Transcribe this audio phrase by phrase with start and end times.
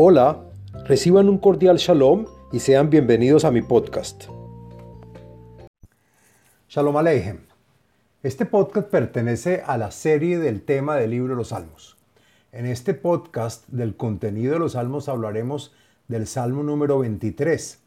[0.00, 0.44] Hola,
[0.84, 4.26] reciban un cordial shalom y sean bienvenidos a mi podcast.
[6.68, 7.40] Shalom Aleichem.
[8.22, 11.96] Este podcast pertenece a la serie del tema del libro de los Salmos.
[12.52, 15.74] En este podcast del contenido de los Salmos hablaremos
[16.06, 17.80] del Salmo número 23,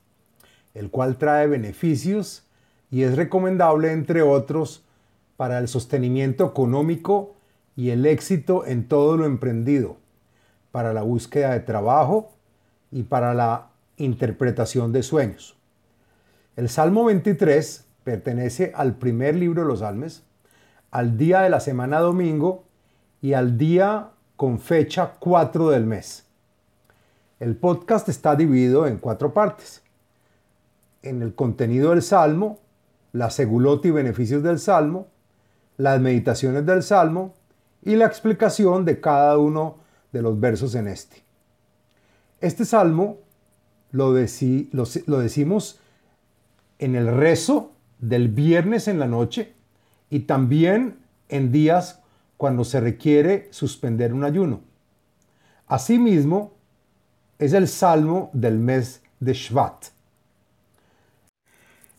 [0.74, 2.44] el cual trae beneficios
[2.92, 4.84] y es recomendable, entre otros,
[5.38, 7.36] para el sostenimiento económico
[7.78, 10.01] y el éxito en todo lo emprendido
[10.72, 12.32] para la búsqueda de trabajo
[12.92, 15.58] y para la interpretación de sueños.
[16.56, 20.24] El Salmo 23 pertenece al primer libro de los Salmes,
[20.90, 22.66] al día de la semana domingo
[23.22, 26.26] y al día con fecha 4 del mes.
[27.40, 29.82] El podcast está dividido en cuatro partes.
[31.02, 32.60] En el contenido del Salmo,
[33.14, 35.08] la segulot y beneficios del Salmo,
[35.78, 37.34] las meditaciones del Salmo
[37.84, 39.78] y la explicación de cada uno
[40.12, 41.24] de los versos en este.
[42.40, 43.20] Este salmo
[43.92, 45.80] lo, lo, decimos
[46.80, 49.54] en el rezo del viernes en la noche
[50.10, 50.98] y también
[51.30, 52.02] en días
[52.38, 54.62] cuando se requiere suspender un ayuno.
[55.68, 56.54] Asimismo,
[57.38, 59.86] es el salmo del mes de Shvat.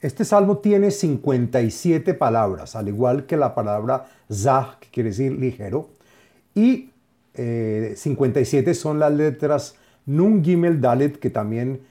[0.01, 5.91] Este salmo tiene 57 palabras, al igual que la palabra zah, que quiere decir ligero,
[6.55, 6.92] y
[7.35, 11.83] 57 eh, son las letras Nun Gimel Dalet, que también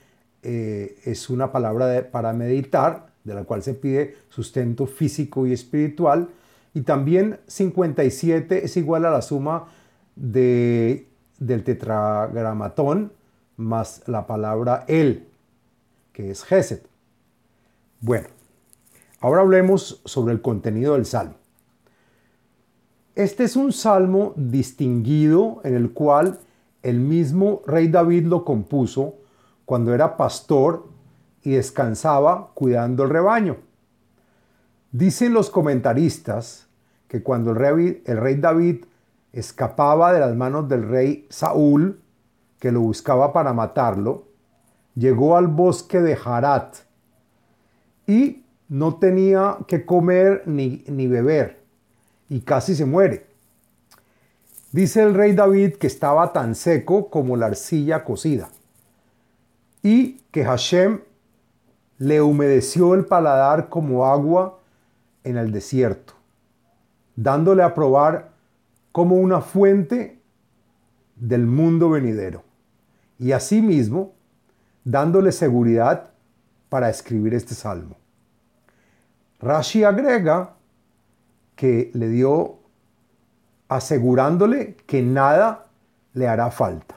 [0.42, 6.28] eh, es una palabra para meditar, de la cual se pide sustento físico y espiritual.
[6.74, 9.68] Y también 57 es igual a la suma
[10.16, 11.06] de,
[11.38, 13.12] del tetragramatón
[13.56, 15.28] más la palabra El,
[16.12, 16.86] que es Geset.
[18.00, 18.28] Bueno,
[19.20, 21.34] ahora hablemos sobre el contenido del salmo.
[23.14, 26.38] Este es un salmo distinguido en el cual
[26.82, 29.16] el mismo rey David lo compuso
[29.66, 30.88] cuando era pastor
[31.42, 33.58] y descansaba cuidando el rebaño.
[34.92, 36.68] Dicen los comentaristas
[37.06, 38.86] que cuando el rey, el rey David
[39.32, 42.00] escapaba de las manos del rey Saúl,
[42.58, 44.24] que lo buscaba para matarlo,
[44.94, 46.76] llegó al bosque de Harat
[48.06, 51.61] y no tenía que comer ni, ni beber
[52.32, 53.26] y casi se muere.
[54.70, 58.48] Dice el rey David que estaba tan seco como la arcilla cocida
[59.82, 61.00] y que Hashem
[61.98, 64.60] le humedeció el paladar como agua
[65.24, 66.14] en el desierto,
[67.16, 68.30] dándole a probar
[68.92, 70.18] como una fuente
[71.16, 72.44] del mundo venidero
[73.18, 74.14] y asimismo
[74.84, 76.08] dándole seguridad
[76.70, 77.98] para escribir este salmo.
[79.38, 80.54] Rashi agrega
[81.62, 82.58] que le dio
[83.68, 85.68] asegurándole que nada
[86.12, 86.96] le hará falta.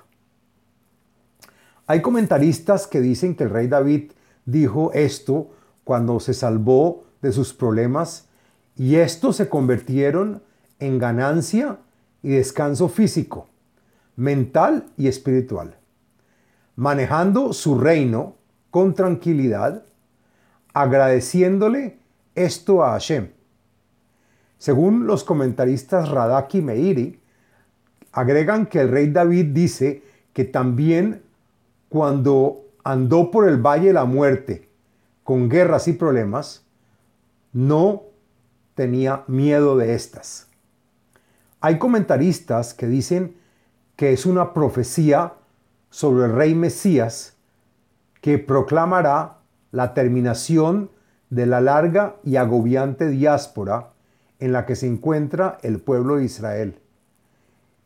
[1.86, 4.14] Hay comentaristas que dicen que el rey David
[4.46, 5.52] dijo esto
[5.84, 8.28] cuando se salvó de sus problemas
[8.76, 10.42] y estos se convirtieron
[10.80, 11.78] en ganancia
[12.24, 13.48] y descanso físico,
[14.16, 15.78] mental y espiritual,
[16.76, 18.34] manejando su reino
[18.72, 19.84] con tranquilidad,
[20.74, 22.00] agradeciéndole
[22.34, 23.35] esto a Hashem
[24.58, 27.20] según los comentaristas Radak y Meiri,
[28.12, 31.24] agregan que el rey David dice que también
[31.90, 34.70] cuando andó por el valle de la muerte
[35.24, 36.66] con guerras y problemas,
[37.52, 38.04] no
[38.76, 40.48] tenía miedo de estas.
[41.62, 43.38] Hay comentaristas que dicen
[43.96, 45.34] que es una profecía
[45.90, 47.38] sobre el rey Mesías
[48.22, 49.38] que proclamará
[49.72, 50.92] la terminación
[51.30, 53.95] de la larga y agobiante diáspora
[54.40, 56.80] en la que se encuentra el pueblo de Israel.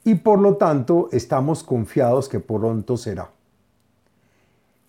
[0.03, 3.31] Y por lo tanto estamos confiados que pronto será.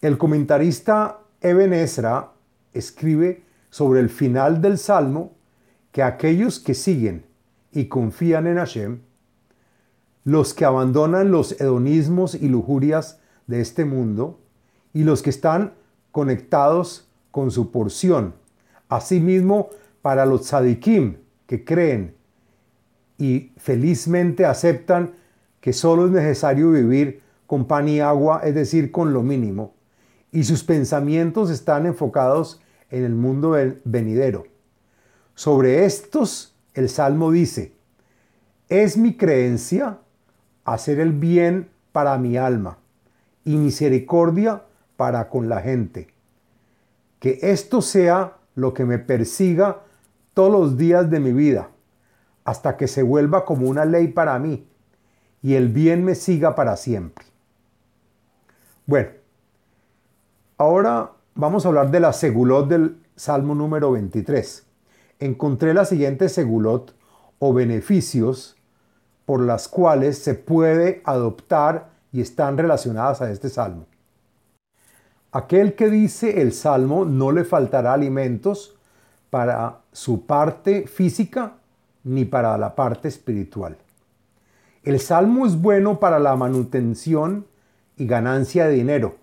[0.00, 2.30] El comentarista Eben Ezra
[2.72, 5.32] escribe sobre el final del Salmo
[5.92, 7.26] que aquellos que siguen
[7.72, 9.00] y confían en Hashem,
[10.24, 14.38] los que abandonan los hedonismos y lujurias de este mundo,
[14.92, 15.72] y los que están
[16.12, 18.34] conectados con su porción,
[18.88, 19.70] asimismo
[20.02, 21.16] para los tzadikim,
[21.50, 22.14] que creen
[23.18, 25.14] y felizmente aceptan
[25.60, 29.74] que solo es necesario vivir con pan y agua, es decir, con lo mínimo,
[30.30, 34.46] y sus pensamientos están enfocados en el mundo venidero.
[35.34, 37.72] Sobre estos, el Salmo dice,
[38.68, 39.98] es mi creencia
[40.64, 42.78] hacer el bien para mi alma
[43.44, 44.62] y misericordia
[44.96, 46.14] para con la gente.
[47.18, 49.82] Que esto sea lo que me persiga
[50.34, 51.70] todos los días de mi vida,
[52.44, 54.66] hasta que se vuelva como una ley para mí
[55.42, 57.24] y el bien me siga para siempre.
[58.86, 59.10] Bueno,
[60.58, 64.66] ahora vamos a hablar de la segulot del Salmo número 23.
[65.18, 66.94] Encontré la siguiente segulot
[67.38, 68.56] o beneficios
[69.24, 73.86] por las cuales se puede adoptar y están relacionadas a este salmo.
[75.32, 78.76] Aquel que dice el salmo no le faltará alimentos
[79.30, 81.54] para su parte física
[82.04, 83.76] ni para la parte espiritual.
[84.82, 87.46] El salmo es bueno para la manutención
[87.96, 89.16] y ganancia de dinero.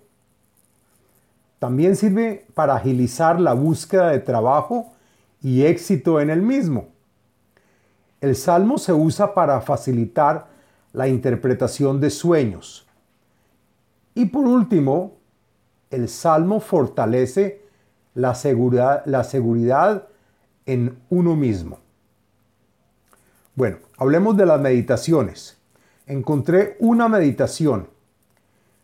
[1.58, 4.92] También sirve para agilizar la búsqueda de trabajo
[5.42, 6.88] y éxito en el mismo.
[8.20, 10.46] El salmo se usa para facilitar
[10.92, 12.86] la interpretación de sueños.
[14.14, 15.18] Y por último,
[15.90, 17.62] el salmo fortalece
[18.18, 20.08] la seguridad, la seguridad
[20.66, 21.78] en uno mismo.
[23.54, 25.56] Bueno, hablemos de las meditaciones.
[26.04, 27.88] Encontré una meditación.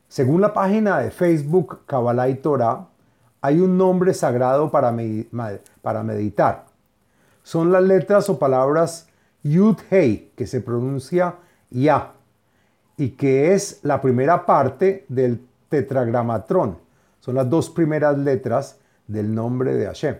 [0.08, 2.86] Según la página de Facebook Kabbalah y Torah,
[3.40, 4.94] hay un nombre sagrado para,
[5.82, 6.66] para meditar.
[7.42, 9.08] Son las letras o palabras
[9.42, 11.34] Yud Hei, que se pronuncia
[11.70, 12.12] Ya,
[12.96, 16.78] y que es la primera parte del tetragramatrón.
[17.19, 20.16] Son las dos primeras letras del nombre de Hashem.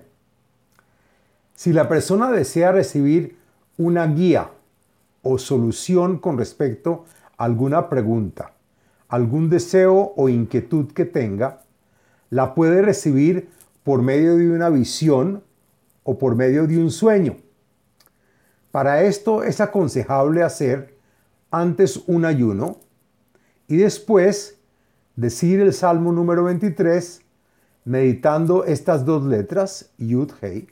[1.55, 3.37] Si la persona desea recibir
[3.79, 4.51] una guía
[5.23, 7.05] o solución con respecto
[7.37, 8.53] a alguna pregunta,
[9.09, 11.63] algún deseo o inquietud que tenga,
[12.31, 13.49] la puede recibir
[13.83, 15.43] por medio de una visión
[16.03, 17.37] o por medio de un sueño.
[18.71, 20.99] Para esto es aconsejable hacer
[21.51, 22.79] antes un ayuno
[23.69, 24.59] y después
[25.17, 27.24] decir el Salmo número 23
[27.85, 30.69] meditando estas dos letras, Yud Hei,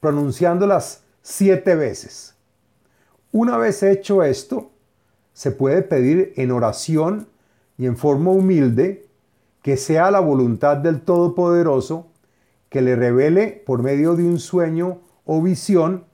[0.00, 2.34] pronunciándolas siete veces.
[3.32, 4.70] Una vez hecho esto,
[5.32, 7.28] se puede pedir en oración
[7.76, 9.08] y en forma humilde
[9.62, 12.06] que sea la voluntad del Todopoderoso
[12.68, 16.04] que le revele por medio de un sueño o visión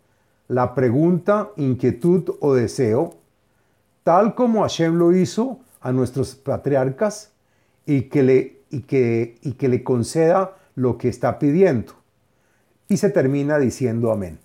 [0.49, 3.15] la pregunta, inquietud o deseo,
[4.03, 7.33] tal como Hashem lo hizo a nuestros patriarcas
[7.87, 11.95] y que le, y que, y que le conceda lo que está pidiendo.
[12.89, 14.39] Y se termina diciendo amén.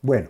[0.00, 0.28] Bueno,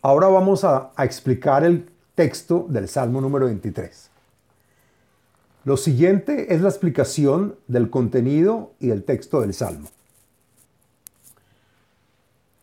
[0.00, 4.10] Ahora vamos a, explicar el texto del Salmo número 23.
[5.64, 9.88] Lo siguiente es la explicación del contenido y del texto del Salmo.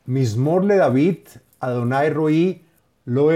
[0.05, 1.19] Mismorle David,
[1.59, 2.63] Adonai Roí,
[3.03, 3.29] Lo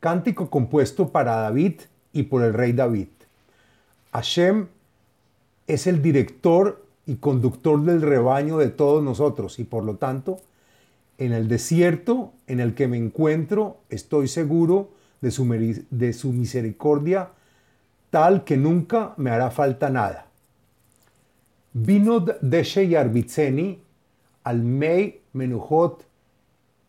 [0.00, 1.82] Cántico compuesto para David
[2.12, 3.08] y por el rey David.
[4.14, 4.68] Hashem
[5.66, 10.38] es el director y conductor del rebaño de todos nosotros y por lo tanto
[11.18, 14.90] en el desierto en el que me encuentro, estoy seguro
[15.20, 17.30] de su, misericordia,
[18.10, 20.26] tal que nunca me hará falta nada.
[21.72, 23.80] Vinod deshe yarbitseni
[24.44, 26.06] al mei menuhot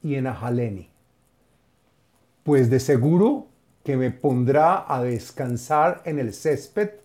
[0.04, 0.90] y enahaleni.
[2.44, 3.48] Pues de seguro
[3.84, 7.05] que me pondrá a descansar en el césped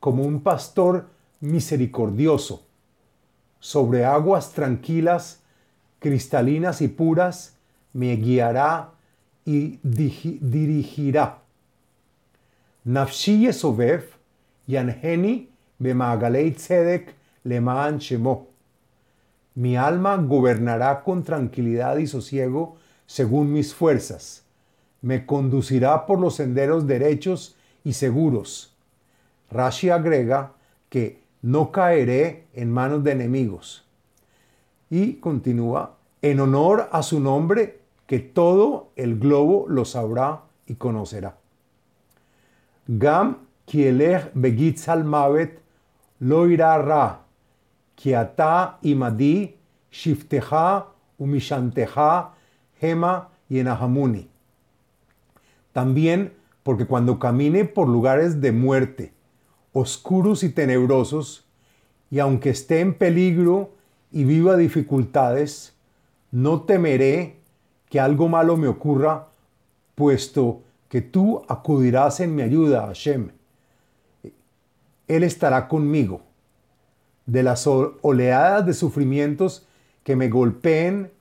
[0.00, 1.06] como un pastor
[1.40, 2.66] misericordioso,
[3.60, 5.42] sobre aguas tranquilas
[5.98, 7.56] cristalinas y puras,
[7.92, 8.90] me guiará
[9.44, 11.38] y dirigirá.
[12.84, 14.04] Nafshi Yesovev,
[14.66, 18.48] Yanheni, Bemagalei Tzedek, Lemaan Shemo.
[19.54, 24.44] Mi alma gobernará con tranquilidad y sosiego según mis fuerzas.
[25.02, 28.69] Me conducirá por los senderos derechos y seguros.
[29.50, 30.52] Rashi agrega
[30.88, 33.86] que no caeré en manos de enemigos
[34.90, 41.36] y continúa, en honor a su nombre, que todo el globo lo sabrá y conocerá.
[42.88, 45.60] Gam kielech begitz mavet
[46.18, 47.22] lo irá ra,
[47.94, 49.56] kiata imadi
[49.90, 50.86] shifteja
[51.18, 52.32] umishanteja
[52.80, 54.28] hema y enahamuni.
[55.72, 59.12] También porque cuando camine por lugares de muerte,
[59.72, 61.46] oscuros y tenebrosos,
[62.10, 63.70] y aunque esté en peligro
[64.10, 65.74] y viva dificultades,
[66.32, 67.36] no temeré
[67.88, 69.28] que algo malo me ocurra,
[69.94, 73.30] puesto que tú acudirás en mi ayuda, Hashem.
[75.08, 76.22] Él estará conmigo.
[77.26, 79.66] De las oleadas de sufrimientos
[80.02, 81.12] que me golpeen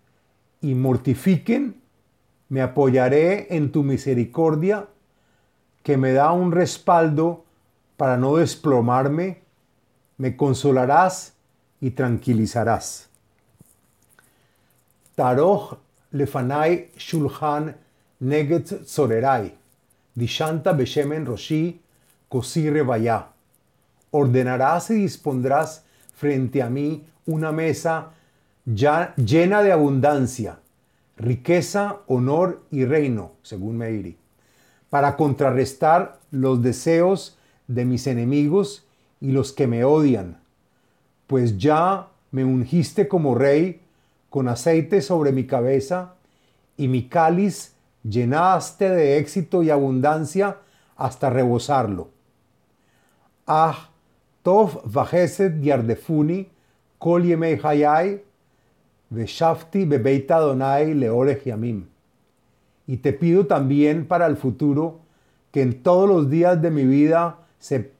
[0.62, 1.76] y mortifiquen,
[2.50, 4.88] me apoyaré en tu misericordia,
[5.84, 7.46] que me da un respaldo
[8.00, 9.42] para no desplomarme.
[10.18, 11.34] Me consolarás
[11.82, 13.10] y tranquilizarás.
[15.16, 15.78] Taroch
[16.12, 17.76] lefanai shulchan
[18.22, 19.54] neget sorerai,
[20.16, 21.82] Dishanta Beshemen Roshi,
[22.30, 23.28] Kosire Vaya.
[24.12, 25.84] Ordenarás y dispondrás
[26.16, 28.12] frente a mí una mesa
[28.66, 30.60] ya llena de abundancia,
[31.18, 34.18] riqueza, honor y reino, según Meiri,
[34.90, 37.36] para contrarrestar los deseos
[37.70, 38.84] de mis enemigos
[39.22, 40.40] y los que me odian,
[41.28, 43.82] pues ya me ungiste como rey
[44.30, 46.16] con aceite sobre mi cabeza
[46.78, 50.58] y mi cáliz llenaste de éxito y abundancia
[50.98, 52.10] hasta rebosarlo.
[53.46, 53.90] Ah,
[54.42, 56.50] tov vajeset yardefuni
[56.98, 58.24] kol yemei hayai
[59.12, 60.40] veshafti bebeita.
[62.88, 65.02] Y te pido también para el futuro
[65.52, 67.92] que en todos los días de mi vida se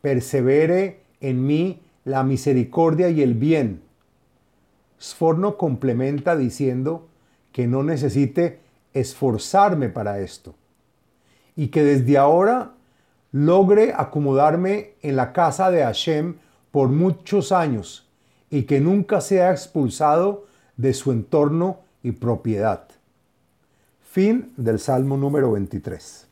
[0.00, 3.82] persevere en mí la misericordia y el bien.
[5.00, 7.08] Sforno complementa diciendo
[7.52, 8.60] que no necesite
[8.94, 10.54] esforzarme para esto
[11.56, 12.72] y que desde ahora
[13.30, 16.36] logre acomodarme en la casa de Hashem
[16.70, 18.08] por muchos años
[18.50, 22.88] y que nunca sea expulsado de su entorno y propiedad.
[24.02, 26.31] Fin del Salmo número 23.